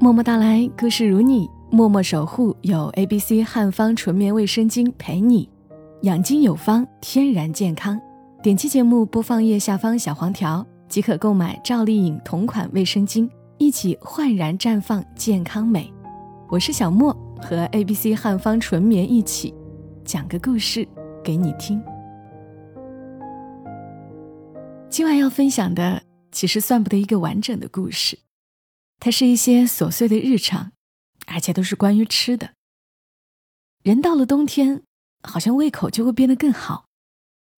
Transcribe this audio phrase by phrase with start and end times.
[0.00, 2.56] 默默到来，故事如你，默默守护。
[2.62, 5.50] 有 A B C 汉方纯棉卫生巾陪你，
[6.02, 8.00] 养精有方，天然健康。
[8.40, 15.92] 点击节目播放页下方小黄条即可购买赵丽颖同款卫生巾，一起焕然绽放健康美。
[16.48, 17.12] 我是小莫，
[17.42, 19.52] 和 A B C 汉方纯棉一起
[20.04, 20.86] 讲个故事
[21.24, 21.82] 给你听。
[24.88, 28.16] 今晚要分享的，其实算不得一个完整的故事。
[29.00, 30.72] 它是一些琐碎的日常，
[31.26, 32.54] 而且都是关于吃的。
[33.82, 34.82] 人到了冬天，
[35.22, 36.86] 好像胃口就会变得更好，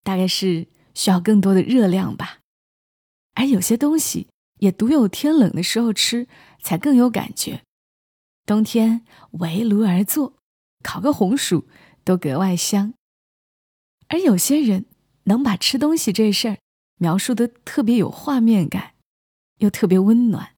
[0.02, 2.40] 大概是需要更多的热量吧。
[3.34, 6.28] 而有些东西也独有天冷的时候吃
[6.62, 7.62] 才更有感觉。
[8.44, 10.34] 冬天围炉而坐，
[10.82, 11.66] 烤个红薯
[12.04, 12.92] 都格外香。
[14.08, 14.84] 而有些人
[15.24, 16.58] 能把吃东西这事儿
[16.96, 18.94] 描述的特别有画面感，
[19.58, 20.56] 又特别温暖。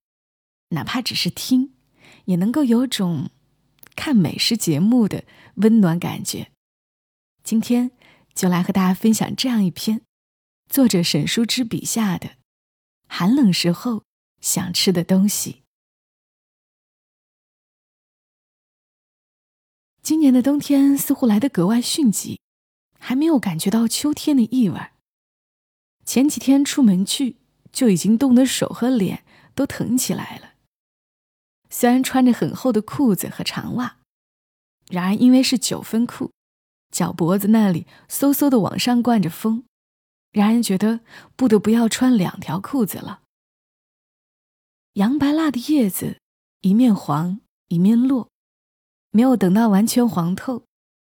[0.72, 1.74] 哪怕只是听，
[2.26, 3.30] 也能够有种
[3.94, 5.24] 看美食节目的
[5.56, 6.50] 温暖感觉。
[7.44, 7.92] 今天
[8.34, 10.02] 就来和大家分享这样一篇
[10.68, 12.36] 作者沈书之笔下的
[13.08, 14.04] 寒冷时候
[14.40, 15.62] 想吃的东西。
[20.02, 22.40] 今年的冬天似乎来得格外迅疾，
[22.98, 24.92] 还没有感觉到秋天的意味儿。
[26.04, 27.36] 前几天出门去，
[27.70, 30.51] 就已经冻得手和脸都疼起来了。
[31.74, 33.96] 虽然穿着很厚的裤子和长袜，
[34.90, 36.30] 然而因为是九分裤，
[36.90, 39.64] 脚脖子那里嗖嗖的往上灌着风，
[40.32, 41.00] 让人觉得
[41.34, 43.22] 不得不要穿两条裤子了。
[44.92, 46.18] 洋白蜡的叶子
[46.60, 48.28] 一面黄一面落，
[49.10, 50.66] 没有等到完全黄透，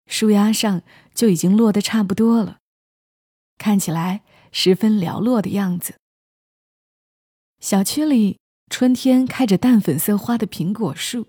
[0.06, 0.83] 树丫上
[1.14, 2.58] 就已经落得差不多了，
[3.56, 5.95] 看起来十分寥落的样子。
[7.58, 8.41] 小区里。
[8.72, 11.28] 春天开着淡粉色花的苹果树，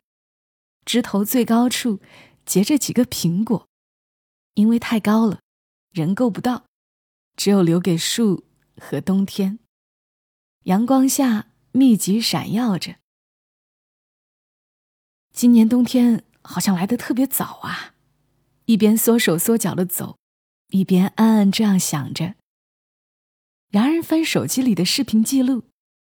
[0.85, 1.99] 枝头最高处
[2.45, 3.67] 结着几个苹果，
[4.53, 5.41] 因为太高了，
[5.91, 6.63] 人够不到，
[7.35, 8.45] 只有留给树
[8.77, 9.59] 和冬天。
[10.63, 12.95] 阳光下密集闪耀着。
[15.33, 17.93] 今年冬天好像来得特别早啊！
[18.67, 20.17] 一边缩手缩脚的走，
[20.69, 22.35] 一边暗暗这样想着。
[23.67, 25.65] 然而翻手机里的视频记录，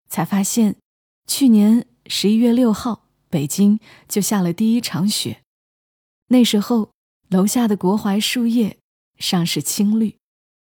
[0.09, 0.82] 才发现。
[1.25, 5.41] 去年十一月六号，北京就下了第一场雪。
[6.27, 6.91] 那时候，
[7.29, 8.77] 楼下的国槐树叶
[9.17, 10.17] 尚是青绿，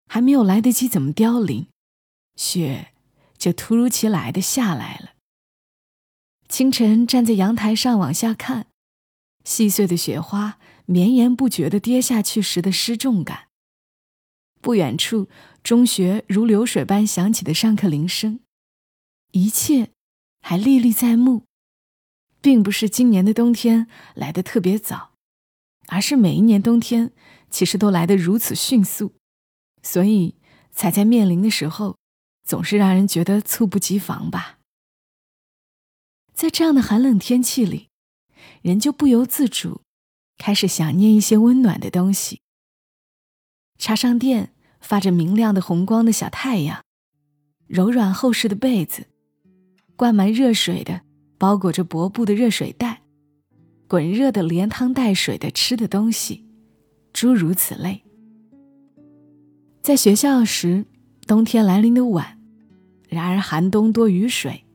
[0.07, 1.67] 还没有来得及怎么凋零，
[2.35, 2.93] 雪
[3.37, 5.11] 就突如其来的下来了。
[6.49, 8.67] 清晨站在阳台上往下看，
[9.43, 13.47] 细碎的雪花绵延不绝的跌下去时的失重感。
[14.61, 15.29] 不远处，
[15.63, 18.41] 中学如流水般响起的上课铃声，
[19.31, 19.92] 一切。
[20.45, 21.45] 还历历在目，
[22.41, 25.13] 并不是今年的冬天来的特别早，
[25.87, 27.13] 而是每一年冬天
[27.49, 29.15] 其实都来得如此迅速，
[29.81, 30.35] 所以
[30.69, 31.97] 才在面临的时候
[32.43, 34.59] 总是让人觉得猝不及防吧。
[36.33, 37.87] 在这样的寒冷天气里，
[38.61, 39.81] 人就不由自主
[40.37, 42.41] 开始想念一些温暖的东西。
[43.77, 46.83] 插上电发着明亮的红光的小太阳，
[47.65, 49.07] 柔软厚实的被子。
[49.95, 51.01] 灌满热水的、
[51.37, 53.01] 包裹着薄布的热水袋，
[53.87, 56.45] 滚热的连汤带水的吃的东西，
[57.13, 58.03] 诸如此类。
[59.81, 60.85] 在学校时，
[61.27, 62.39] 冬天来临的晚，
[63.07, 64.65] 然而寒冬多雨水，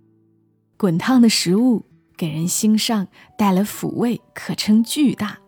[0.76, 1.84] 滚烫的食物
[2.16, 5.38] 给人心上带来抚慰，可称巨大。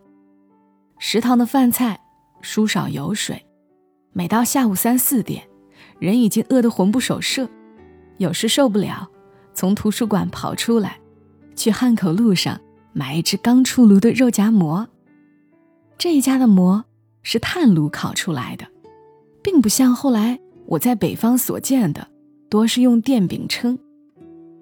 [0.99, 2.01] 食堂的饭菜
[2.43, 3.47] 疏少油水，
[4.13, 5.47] 每到下午三四点，
[5.99, 7.49] 人已经饿得魂不守舍，
[8.19, 9.11] 有时受不了。
[9.61, 10.99] 从图书馆跑出来，
[11.55, 12.59] 去汉口路上
[12.95, 14.89] 买一只刚出炉的肉夹馍。
[15.99, 16.83] 这一家的馍
[17.23, 18.67] 是炭炉烤出来的，
[19.43, 22.09] 并不像后来我在北方所见的，
[22.49, 23.79] 多是用电饼铛，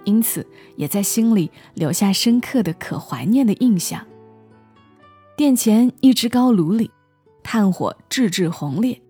[0.02, 0.44] 因此
[0.74, 4.04] 也在心里留下深刻的可怀念的印象。
[5.36, 6.90] 店前一只高炉里，
[7.44, 9.00] 炭火炙炙红烈，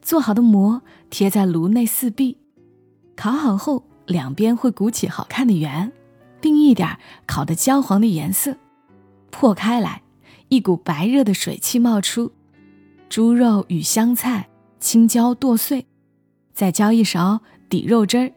[0.00, 2.38] 做好的馍贴在炉内四壁，
[3.16, 3.82] 烤好后。
[4.06, 5.92] 两边会鼓起好看的圆，
[6.40, 8.56] 并一点烤得焦黄的颜色，
[9.30, 10.02] 破开来，
[10.48, 12.32] 一股白热的水汽冒出，
[13.08, 14.48] 猪肉与香菜、
[14.78, 15.86] 青椒剁碎，
[16.52, 18.32] 再浇一勺底肉汁儿，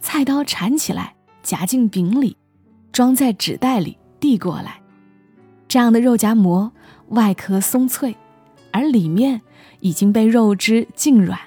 [0.00, 2.36] 菜刀铲起来夹进饼里，
[2.90, 4.80] 装在纸袋里递过来。
[5.68, 6.72] 这样的肉夹馍
[7.08, 8.16] 外壳松脆，
[8.72, 9.42] 而里面
[9.80, 11.38] 已经被肉汁浸软，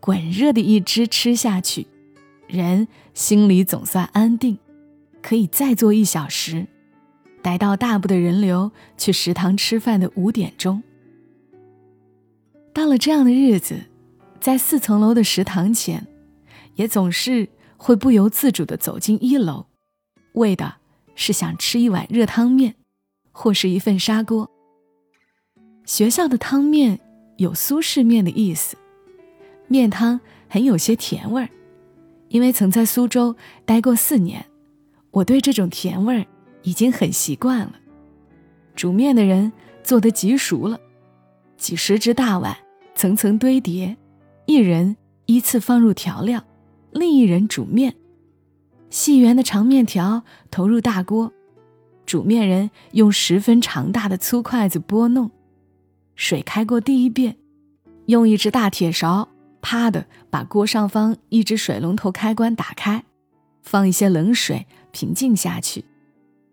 [0.00, 1.86] 滚热的一只吃下去。
[2.50, 4.58] 人心里总算安定，
[5.22, 6.66] 可以再坐一小时，
[7.42, 10.82] 待到大部的人流去食堂吃饭的五点钟。
[12.72, 13.80] 到了这样的日子，
[14.40, 16.06] 在四层楼的食堂前，
[16.74, 19.66] 也总是会不由自主地走进一楼，
[20.34, 20.76] 为的
[21.14, 22.74] 是想吃一碗热汤面，
[23.32, 24.50] 或是一份砂锅。
[25.84, 27.00] 学校的汤面
[27.38, 28.76] 有苏式面的意思，
[29.66, 31.48] 面汤很有些甜味儿，
[32.30, 34.46] 因为曾在苏州待过四年，
[35.10, 36.24] 我对这种甜味儿
[36.62, 37.74] 已经很习惯了。
[38.74, 40.80] 煮面的人做得极熟了。
[41.56, 42.56] 几十只大碗
[42.94, 43.96] 层层堆叠，
[44.46, 44.96] 一人
[45.26, 46.42] 依次放入调料，
[46.92, 47.94] 另一人煮面。
[48.90, 50.22] 细圆的长面条
[50.52, 51.32] 投入大锅，
[52.06, 55.30] 煮面人用十分长大的粗筷子拨弄，
[56.14, 57.36] 水开过第一遍，
[58.06, 59.28] 用一只大铁勺
[59.60, 63.04] 啪的把锅上方一只水龙头开关打开，
[63.62, 65.84] 放一些冷水平静下去，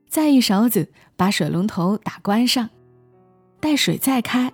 [0.07, 2.69] 再一勺子把水龙头打关上，
[3.59, 4.54] 待水再开。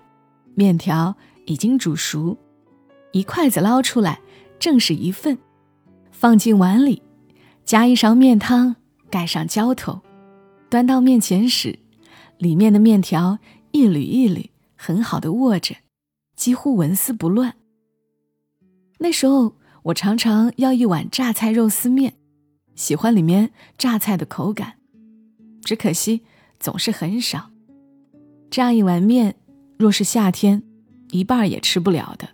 [0.55, 1.15] 面条
[1.45, 2.37] 已经煮熟，
[3.11, 4.19] 一筷子捞出来，
[4.59, 5.37] 正是一份，
[6.11, 7.01] 放进碗里，
[7.65, 8.75] 加一勺面汤，
[9.09, 10.01] 盖上浇头，
[10.69, 11.79] 端到面前时，
[12.37, 13.39] 里面的面条
[13.71, 15.75] 一缕一缕很好的握着，
[16.35, 17.55] 几乎纹丝不乱。
[19.03, 22.13] 那时候我常常要一碗榨菜肉丝面，
[22.73, 24.75] 喜欢里面榨菜的口感，
[25.61, 26.21] 只可惜
[26.57, 27.51] 总是很少。
[28.49, 29.35] 这样一碗面。
[29.77, 30.63] 若是夏天，
[31.11, 32.29] 一半也吃不了的。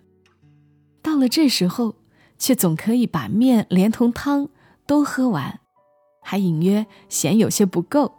[1.02, 1.96] 到了这时候，
[2.38, 4.48] 却总可以把面连同汤
[4.86, 5.58] 都喝完，
[6.22, 8.14] 还隐约嫌有些不够。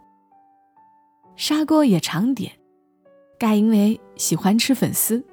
[1.36, 2.52] 砂锅也常点，
[3.38, 5.24] 盖因为喜欢吃粉丝。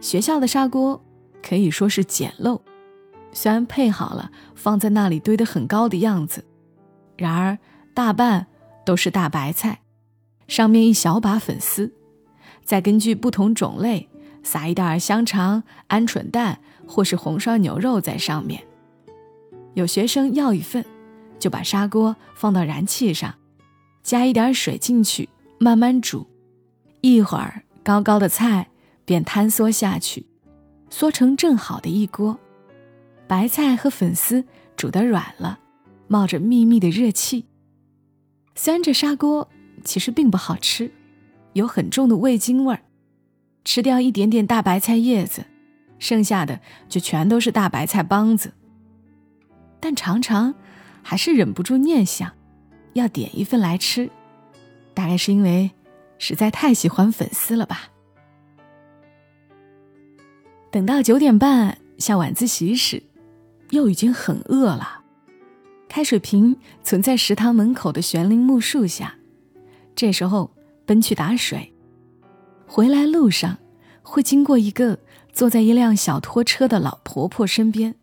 [0.00, 1.00] 学校的砂锅
[1.46, 2.60] 可以说是简陋，
[3.30, 6.44] 虽然配好了放在那里堆得很高的样子，
[7.16, 7.56] 然而
[7.94, 8.48] 大半
[8.84, 9.82] 都是大白菜，
[10.48, 11.92] 上面一小把粉丝。
[12.64, 14.08] 再根据不同种类
[14.42, 18.64] 撒一点香肠、鹌鹑蛋或是红烧牛肉在上面。
[19.74, 20.84] 有学生要一份，
[21.38, 23.32] 就把砂锅放到燃气上，
[24.02, 25.28] 加一点水进去，
[25.60, 26.26] 慢慢煮。
[27.02, 28.70] 一会儿，高高的菜
[29.04, 30.26] 便坍缩下去，
[30.90, 32.38] 缩成正好的一锅。
[33.26, 34.44] 白菜和粉丝
[34.76, 35.58] 煮得软了，
[36.08, 37.46] 冒着密密的热气。
[38.54, 39.48] 虽然这砂锅
[39.84, 40.92] 其实并不好吃。
[41.52, 42.82] 有很重的味精味儿，
[43.64, 45.46] 吃掉一点点大白菜叶子，
[45.98, 48.52] 剩下的就全都是大白菜帮子。
[49.80, 50.54] 但常常
[51.02, 52.30] 还是忍不住念想，
[52.92, 54.10] 要点一份来吃，
[54.92, 55.70] 大概是因为
[56.18, 57.88] 实在太喜欢粉丝了吧。
[60.76, 63.02] 等到九点半下晚自习时，
[63.70, 65.00] 又已经很饿了。
[65.88, 69.14] 开水瓶存在食堂门口的悬铃木树下，
[69.94, 70.50] 这时候。
[70.84, 71.72] 奔去打水，
[72.66, 73.56] 回来路上
[74.02, 74.98] 会经过一个
[75.32, 77.94] 坐在一辆小拖车的老婆婆身边。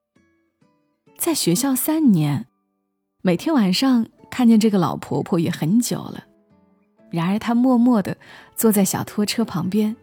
[1.15, 2.47] 在学校三年，
[3.21, 6.23] 每天晚上看见这个老婆婆也很久了。
[7.11, 8.17] 然而她默默地
[8.55, 9.95] 坐在小拖车旁边，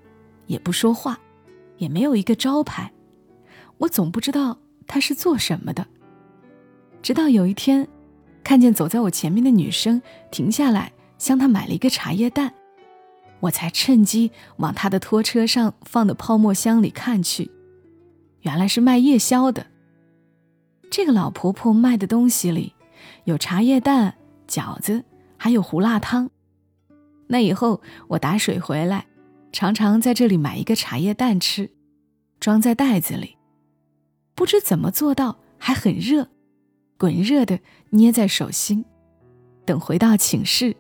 [0.47, 1.19] 也不说话，
[1.81, 2.93] 也没有一个招牌。
[3.79, 5.87] 我总不知道他是做什么的。
[7.03, 7.89] 直到有一天，
[8.45, 10.01] 看见走在我前面的女生
[10.31, 12.53] 停下来，向她买了一个茶叶蛋。
[13.41, 17.51] 我才趁机往他的拖车上放的泡沫箱里看去，
[18.43, 19.67] 原来是卖夜宵的。
[20.91, 22.75] 这个老婆婆卖的东西里
[23.25, 25.03] 有茶叶蛋、饺子，
[25.39, 26.29] 还有胡辣汤。
[27.29, 29.07] 那以后我打水回来，
[29.53, 31.71] 常常在这里买一个茶叶蛋吃，
[32.39, 33.37] 装在袋子里。
[34.35, 36.29] 不知怎么做到还很热，
[36.97, 38.85] 滚热的捏在手心，
[39.65, 40.77] 等回到寝室，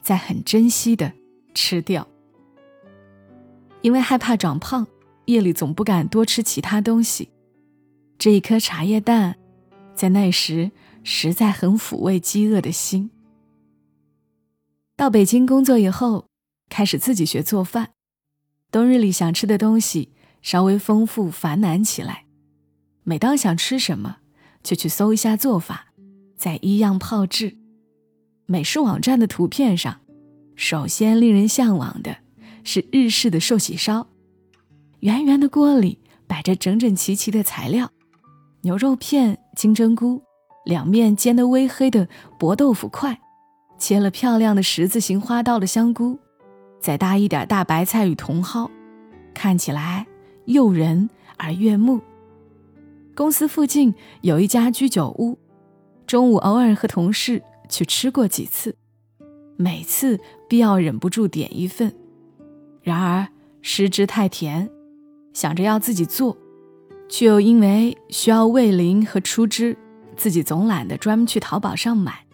[0.00, 1.12] 再很珍惜的。
[1.56, 2.08] 吃掉，
[3.80, 4.84] 因为害怕长胖，
[5.26, 7.30] 夜里总不敢多吃其他东西。
[8.18, 9.36] 这一颗茶叶蛋，
[9.94, 10.72] 在那时
[11.04, 13.08] 实在很抚慰饥饿的心。
[14.96, 16.26] 到北京工作以后，
[16.68, 17.93] 开始自己学做饭。
[18.74, 20.08] 冬日里想吃的东西
[20.42, 22.24] 稍微丰富繁难起来，
[23.04, 24.16] 每当想吃什么，
[24.64, 25.92] 就去搜一下做法，
[26.36, 27.56] 再依样炮制。
[28.46, 30.00] 美食网站的图片上。
[30.56, 32.16] 首先令人向往的
[32.64, 34.08] 是日式的寿喜烧，
[34.98, 37.92] 圆圆的锅里摆着整整齐齐的材料：
[38.62, 40.20] 牛肉片、金针菇，
[40.64, 42.08] 两面煎得微黑的
[42.40, 43.20] 薄豆腐块，
[43.78, 46.18] 切了漂亮的十字形花刀的香菇，
[46.84, 48.70] 再搭一点大白菜与茼蒿，
[49.32, 50.06] 看起来
[50.44, 52.02] 诱人而悦目。
[53.14, 55.38] 公司附近有一家居酒屋，
[56.06, 57.42] 中午偶尔和同事。
[57.66, 58.76] 去吃过几次，
[59.56, 61.94] 每次必要忍不住点一份。
[62.82, 63.26] 然而
[63.62, 64.70] 食之太甜，
[65.32, 66.36] 想着要自己做，
[67.08, 69.78] 却又因为需要味淋和出汁，
[70.14, 72.26] 自己总懒得专门去淘宝上买。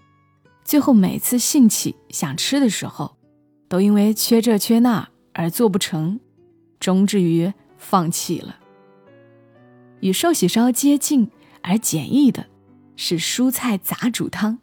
[0.65, 3.17] 最后每次兴起想吃的时候，
[3.71, 6.19] 都因为缺这缺那而做不成，
[6.81, 8.59] 终至于放弃了。
[10.01, 11.31] 与寿喜烧接近
[11.63, 12.47] 而简易的
[12.97, 14.59] 是蔬菜杂煮汤。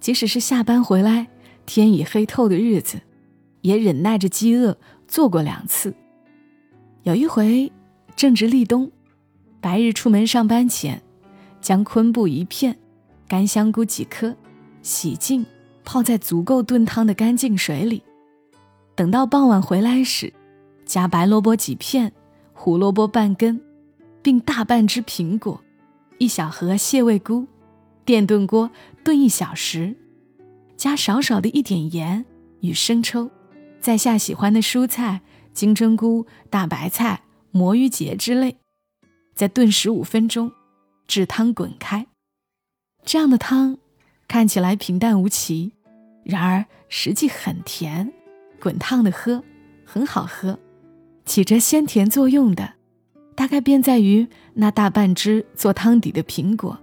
[0.00, 1.26] 即使是下班回来，
[1.66, 3.02] 天已黑透的日子，
[3.60, 5.94] 也忍耐着饥饿做过两次。
[7.02, 7.70] 有一回
[8.16, 8.90] 正值立冬，
[9.60, 11.02] 白日出门上班前，
[11.60, 12.78] 将昆布一片、
[13.28, 14.34] 干香菇几颗
[14.80, 15.44] 洗净，
[15.86, 18.02] 泡在足够炖汤的干净水里。
[18.94, 20.34] 等到傍晚回来时，
[20.84, 22.12] 加白萝卜几片、
[22.52, 23.62] 胡萝卜半根，
[24.20, 25.62] 并大半只苹果、
[26.18, 27.46] 一小盒蟹味菇。
[28.04, 28.70] 电炖锅
[29.02, 29.96] 炖一小时，
[30.76, 32.24] 加少少的一点盐
[32.60, 33.30] 与生抽，
[33.80, 38.58] 再下喜欢的蔬菜，金针菇、大白菜、魔芋结之类，
[39.34, 40.52] 再炖十五分钟，
[41.08, 42.06] 至汤滚开。
[43.04, 43.78] 这样的汤
[44.28, 45.72] 看起来平淡无奇，
[46.24, 48.12] 然而实际很甜，
[48.60, 49.42] 滚烫的喝
[49.84, 50.58] 很好喝，
[51.24, 52.74] 起着鲜甜作用的，
[53.34, 56.78] 大概便在于那大半只做汤底的苹果。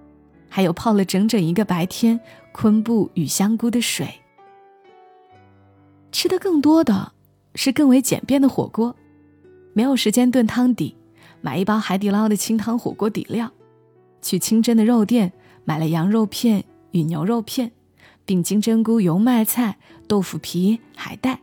[0.49, 2.19] 还有泡了整整一个白天
[2.51, 4.07] 昆布与香菇的水。
[6.11, 7.11] 吃的更多的
[7.55, 8.95] 是更为简便的火锅，
[9.73, 10.95] 没有时间炖汤底，
[11.41, 13.51] 买一包海底捞的清汤火锅底料，
[14.21, 15.33] 去清真的肉店
[15.65, 17.71] 买了羊肉片与牛肉片，
[18.25, 21.41] 并金针菇、油麦菜、豆腐皮、海带，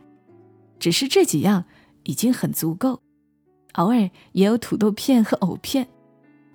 [0.79, 1.63] 只是这几样
[2.03, 3.01] 已经很足够，
[3.75, 5.87] 偶尔也有土豆片和藕片，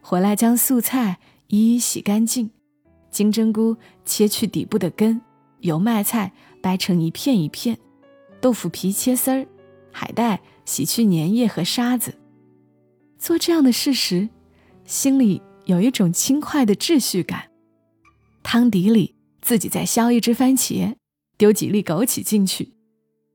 [0.03, 1.19] 回来将素菜。
[1.49, 2.51] 一一洗干净，
[3.09, 5.21] 金针菇切去底部的根，
[5.61, 7.79] 油麦菜掰成一片一片，
[8.41, 9.47] 豆腐皮切丝儿，
[9.93, 12.19] 海带洗去粘液和沙子。
[13.17, 14.29] 做这样的事时，
[14.85, 17.45] 心里有一种轻快的秩序感。
[18.49, 20.95] 汤底里自己再削一只番茄，
[21.37, 22.77] 丢几粒枸杞进去，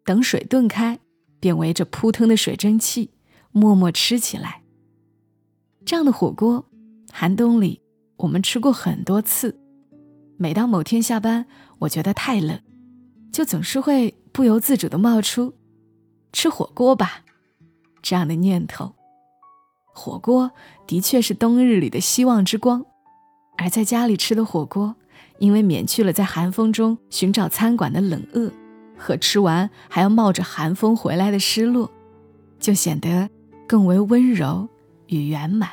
[0.06, 1.00] 等水炖开，
[1.42, 3.10] 便围着扑腾的水蒸气，
[3.52, 4.64] 默默吃起来。
[5.86, 6.66] 这样的火锅，
[7.12, 7.82] 寒冬里。
[8.20, 9.60] 我们吃过很多次，
[10.38, 11.46] 每当某天下班，
[11.80, 12.62] 我觉得太冷，
[13.34, 15.56] 就总是会不由自主的冒出
[16.32, 17.26] “吃火锅吧”
[18.02, 18.96] 这样的念头。
[19.94, 20.54] 火锅
[20.88, 22.86] 的确是冬日里的希望之光，
[23.58, 24.96] 而在家里吃的火锅，
[25.42, 28.52] 因为免去了在寒风中寻找餐馆的冷饿
[28.96, 31.90] 和吃完还要冒着寒风回来的失落，
[32.60, 33.28] 就显得
[33.68, 34.70] 更为温柔
[35.08, 35.68] 与圆满。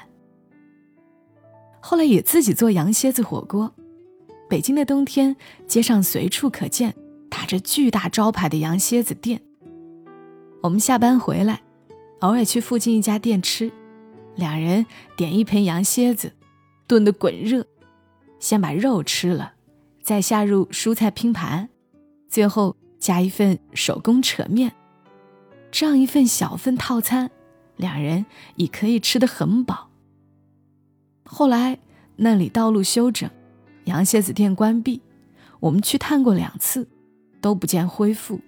[1.81, 3.71] 后来也自己做羊蝎子火锅。
[4.49, 6.95] 北京的冬天，街上随处可见
[7.29, 9.43] 打着巨大招牌的羊蝎子店。
[10.63, 11.61] 我们下班回来，
[12.21, 13.71] 偶尔去附近一家店吃，
[14.35, 16.33] 两人点一盆羊蝎子，
[16.87, 17.67] 炖得滚热，
[18.41, 19.53] 先把肉吃了，
[20.09, 21.69] 再下入蔬菜拼盘，
[22.31, 24.73] 最后加一份手工扯面。
[25.71, 27.31] 这样一份小份套餐，
[27.77, 28.25] 两人
[28.57, 29.91] 已可以吃得很饱。
[31.27, 31.79] 后来
[32.17, 33.29] 那里道路修整，
[33.85, 35.03] 羊蝎子店关闭，
[35.61, 36.89] 我们去探过两次，
[37.43, 38.41] 都不见恢复。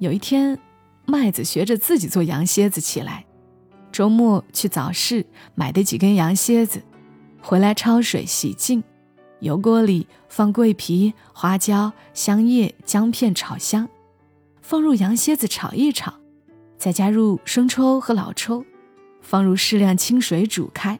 [0.00, 0.58] 有一天，
[1.06, 3.24] 麦子学着自己做羊蝎子起来，
[3.92, 5.24] 周末去早市
[5.54, 6.82] 买的几根羊蝎子，
[7.40, 8.82] 回来焯水洗净，
[9.40, 13.88] 油锅里放桂皮、花椒、香叶、姜片炒香，
[14.60, 16.14] 放入羊蝎子炒一炒，
[16.76, 18.64] 再加入生抽和老抽，
[19.20, 20.98] 放入适量清水煮开。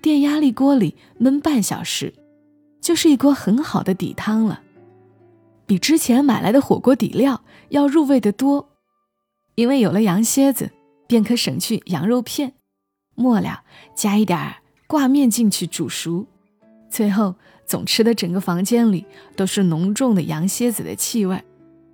[0.00, 2.14] 电压力锅里焖半小时，
[2.80, 4.62] 就是一锅很好的底汤了，
[5.66, 8.68] 比之前买来的火锅底料要入味的多。
[9.56, 10.70] 因为有了羊蝎子，
[11.08, 12.52] 便可省去羊肉片，
[13.14, 13.62] 末了
[13.96, 14.56] 加一点
[14.86, 16.26] 挂面进去煮熟，
[16.88, 17.34] 最后
[17.66, 21.42] 总吃的整个房间里都是浓重的羊蝎子的气味，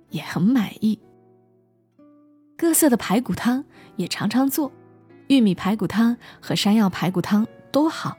[0.09, 0.99] 也很满意。
[2.57, 4.71] 各色的排骨汤也常常做，
[5.27, 7.47] 玉米排骨汤和山药排骨汤。
[7.73, 8.15] 都好，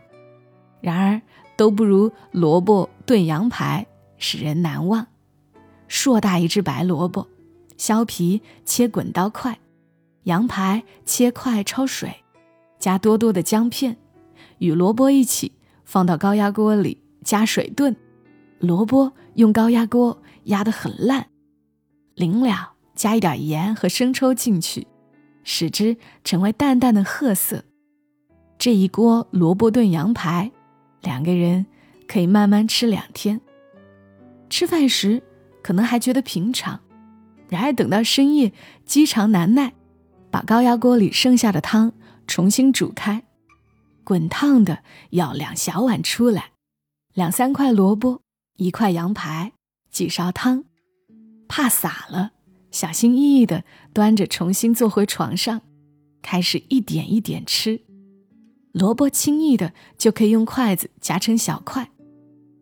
[0.80, 1.22] 然而
[1.56, 3.86] 都不如萝卜炖羊排
[4.18, 5.06] 使人难忘。
[5.86, 7.28] 硕大一只白萝卜，
[7.76, 9.60] 削皮切滚刀块，
[10.24, 12.24] 羊排切块焯水，
[12.80, 13.96] 加多多的姜片，
[14.58, 15.52] 与萝卜一起
[15.84, 17.94] 放到高压锅里加水炖。
[18.58, 21.26] 萝卜用高压锅压得很烂，
[22.14, 24.86] 临了加一点盐和生抽进去，
[25.42, 27.64] 使之成为淡淡的褐色。
[28.56, 30.50] 这一锅萝卜炖羊排，
[31.02, 31.66] 两个人
[32.08, 33.40] 可以慢慢吃两天。
[34.48, 35.22] 吃饭时
[35.62, 36.80] 可能还觉得平常，
[37.48, 38.52] 然而等到深夜
[38.86, 39.74] 饥肠难耐，
[40.30, 41.92] 把高压锅里剩下的汤
[42.26, 43.24] 重新煮开，
[44.04, 46.52] 滚烫的舀两小碗出来，
[47.14, 48.20] 两三块萝卜，
[48.56, 49.52] 一块羊排，
[49.90, 50.64] 几勺汤，
[51.48, 52.32] 怕洒了，
[52.70, 55.62] 小心翼翼的端着重新坐回床上，
[56.20, 57.80] 开始一点一点吃。
[58.72, 61.90] 萝卜轻易的就可以用筷子夹成小块，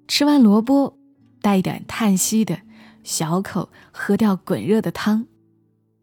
[0.07, 0.97] 吃完萝卜，
[1.41, 2.61] 带一点叹息的
[3.03, 5.27] 小口喝掉滚热的汤，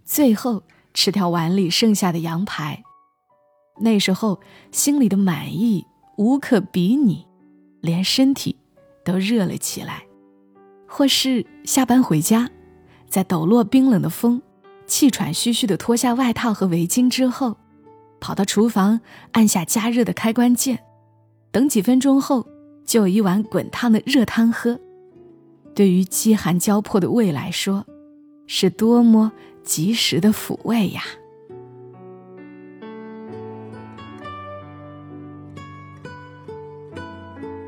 [0.04, 2.84] 最后吃掉碗里剩下的羊排。
[3.80, 4.40] 那时候
[4.72, 5.86] 心里的满意
[6.18, 7.26] 无可比拟，
[7.82, 8.56] 连身体
[9.04, 10.04] 都热了起来。
[10.88, 12.50] 或是下班回家，
[13.08, 14.42] 在抖落冰冷的风，
[14.88, 17.58] 气喘吁吁的脱下外套和围巾之后。
[18.22, 19.00] 跑到厨房，
[19.32, 20.80] 按下加热的开关键，
[21.52, 22.46] 等几分钟后，
[22.84, 24.78] 就有一碗滚烫的热汤喝。
[25.74, 27.86] 对于饥寒交迫的胃来说，
[28.46, 29.32] 是多么
[29.64, 31.04] 及时的抚慰呀！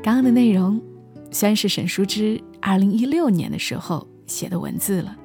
[0.02, 0.80] 刚刚的内容，
[1.30, 5.16] 虽然是沈淑之二零一六年的时候写的文字了，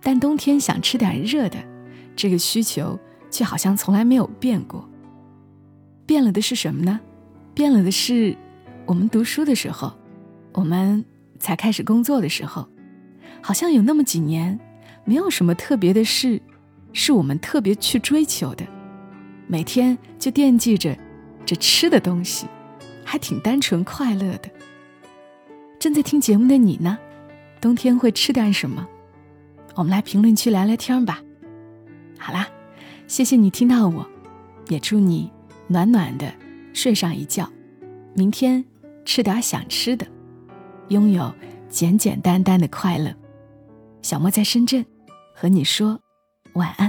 [0.00, 1.58] 但冬天想吃点热的，
[2.14, 2.98] 这个需求。
[3.30, 4.88] 却好像从来没有变过。
[6.06, 6.98] 变了的是什么呢？
[7.52, 8.34] 变了的是，
[8.86, 9.92] 我们读书的时候，
[10.54, 11.04] 我们
[11.38, 12.66] 才开始工作的时候，
[13.42, 14.58] 好像有那么几年，
[15.04, 16.40] 没有什么特别的事，
[16.94, 18.66] 是我们特别去追求的，
[19.46, 20.96] 每天就惦记着
[21.44, 22.46] 这吃的东西，
[23.08, 24.50] 还挺单纯快乐的。
[25.78, 26.98] 正在听节目的你呢，
[27.58, 28.86] 冬天会吃点什么？
[29.76, 31.22] 我们来评论区聊聊天吧。
[32.18, 32.46] 好啦。
[33.06, 34.06] 谢谢你听到我，
[34.68, 35.32] 也祝你
[35.66, 36.30] 暖暖的
[36.74, 37.50] 睡上一觉，
[38.12, 38.62] 明天
[39.06, 40.06] 吃点想吃的，
[40.88, 41.34] 拥有
[41.70, 43.10] 简简单单的快乐。
[44.02, 44.84] 小莫在深圳，
[45.34, 45.98] 和你说
[46.52, 46.87] 晚安。